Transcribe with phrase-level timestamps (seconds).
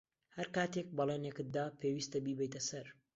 [0.35, 2.87] ھەر کاتێک بەڵێنێکت دا، پێویستە بیبەیتە سەر.